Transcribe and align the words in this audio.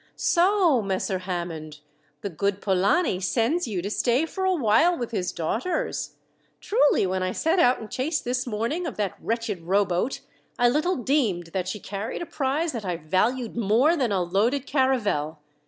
"So, 0.15 0.81
Messer 0.81 1.19
Hammond, 1.19 1.79
the 2.21 2.29
good 2.31 2.59
Polani 2.59 3.19
sends 3.19 3.67
you 3.67 3.83
to 3.83 3.89
stay 3.91 4.25
for 4.25 4.45
a 4.45 4.55
while 4.55 4.97
with 4.97 5.11
his 5.11 5.31
daughters! 5.31 6.15
Truly, 6.59 7.05
when 7.05 7.21
I 7.21 7.33
set 7.33 7.59
out 7.59 7.79
in 7.79 7.87
chase 7.87 8.19
this 8.19 8.47
morning 8.47 8.87
of 8.87 8.97
that 8.97 9.13
wretched 9.21 9.61
rowboat, 9.61 10.21
I 10.57 10.69
little 10.69 10.95
deemed 10.95 11.51
that 11.53 11.67
she 11.67 11.79
carried 11.79 12.23
a 12.23 12.25
prize 12.25 12.71
that 12.71 12.83
I 12.83 12.97
valued 12.97 13.55
more 13.55 13.95
than 13.95 14.11
a 14.11 14.23
loaded 14.23 14.65
caravel! 14.65 15.37